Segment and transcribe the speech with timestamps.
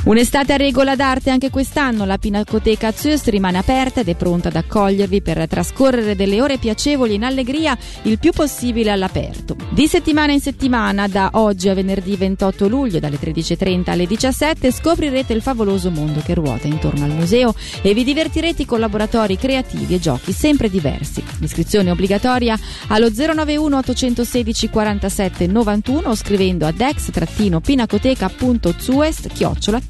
[0.02, 4.56] Un'estate a regola d'arte anche quest'anno, la Pinacoteca Zust rimane aperta ed è pronta ad
[4.56, 9.56] accogliervi per trascorrere delle ore piacevoli in allegria il più possibile all'aperto.
[9.68, 15.34] Di settimana in settimana, da oggi a venerdì 28 luglio, dalle 13.30 alle 17, scoprirete
[15.34, 20.00] il favoloso mondo che ruota intorno al museo e vi divertirete con laboratori creativi e
[20.00, 21.22] giochi sempre diversi.
[21.40, 29.30] L'iscrizione è obbligatoria allo 091 816 47 91 o scrivendo a dex-pinacoteca.zuest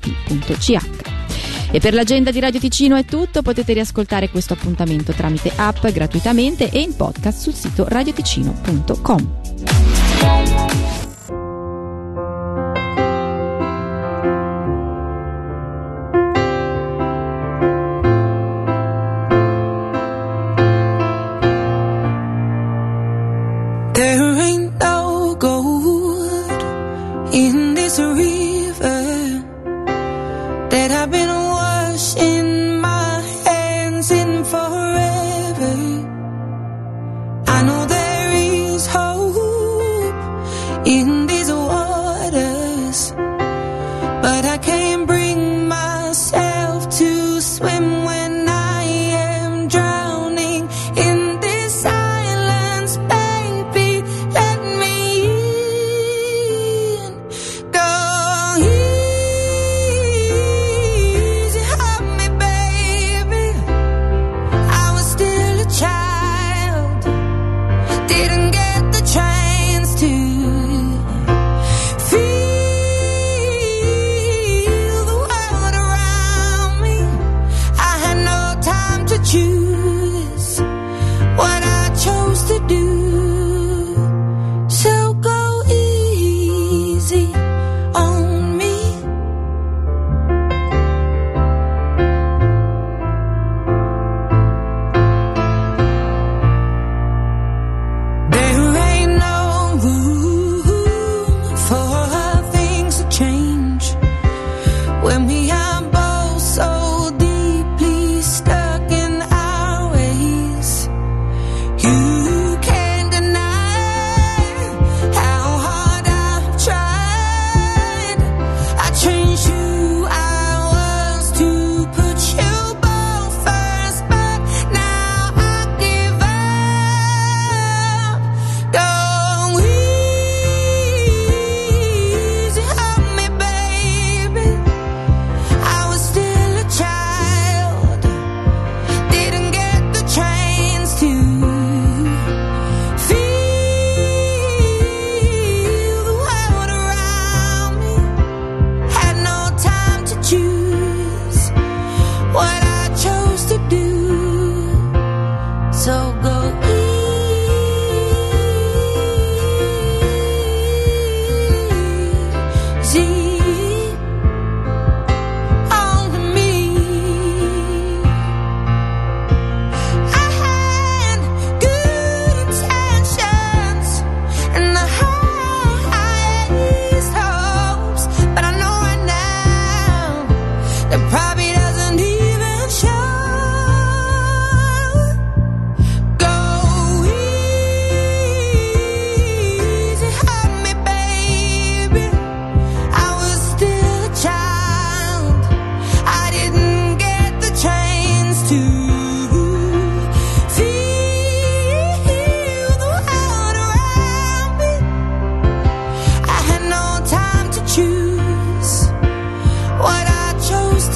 [0.01, 1.19] www.ch.
[1.73, 6.69] E per l'agenda di Radio Ticino è tutto, potete riascoltare questo appuntamento tramite app gratuitamente
[6.71, 9.39] e in podcast sul sito radioticino.com.
[23.93, 26.63] There ain't no gold
[27.33, 29.20] in this river
[30.71, 32.60] that I've been washing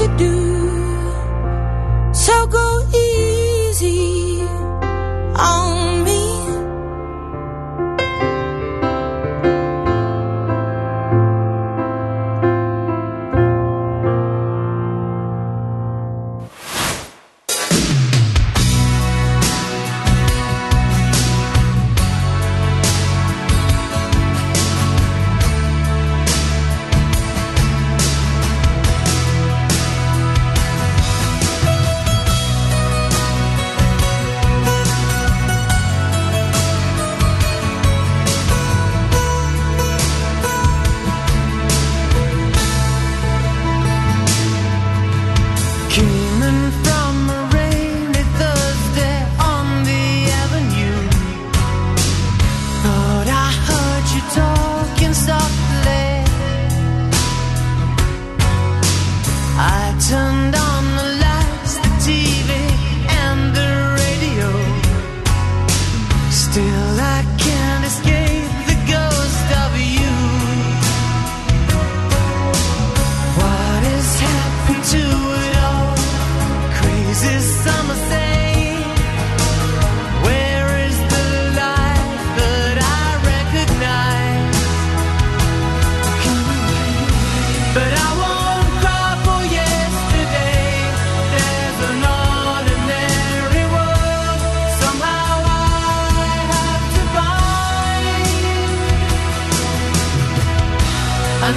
[0.05, 0.44] to do.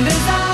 [0.10, 0.47] desire